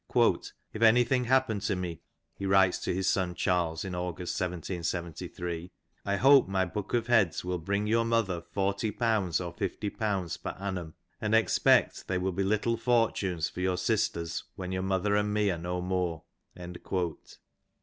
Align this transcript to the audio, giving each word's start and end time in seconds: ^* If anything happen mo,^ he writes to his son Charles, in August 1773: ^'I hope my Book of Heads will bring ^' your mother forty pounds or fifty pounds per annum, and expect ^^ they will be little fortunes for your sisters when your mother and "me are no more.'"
^* 0.13 0.51
If 0.73 0.81
anything 0.81 1.25
happen 1.25 1.57
mo,^ 1.57 1.99
he 2.33 2.45
writes 2.47 2.79
to 2.79 2.91
his 2.91 3.07
son 3.07 3.35
Charles, 3.35 3.85
in 3.85 3.93
August 3.93 4.33
1773: 4.41 5.71
^'I 6.07 6.17
hope 6.17 6.47
my 6.47 6.65
Book 6.65 6.95
of 6.95 7.05
Heads 7.05 7.45
will 7.45 7.59
bring 7.59 7.85
^' 7.85 7.87
your 7.87 8.03
mother 8.03 8.41
forty 8.41 8.89
pounds 8.89 9.39
or 9.39 9.53
fifty 9.53 9.91
pounds 9.91 10.37
per 10.37 10.55
annum, 10.59 10.95
and 11.21 11.35
expect 11.35 11.93
^^ 11.97 12.05
they 12.07 12.17
will 12.17 12.31
be 12.31 12.41
little 12.41 12.77
fortunes 12.77 13.47
for 13.47 13.59
your 13.61 13.77
sisters 13.77 14.45
when 14.55 14.71
your 14.71 14.81
mother 14.81 15.15
and 15.15 15.35
"me 15.35 15.51
are 15.51 15.57
no 15.59 15.81
more.'" 15.81 16.23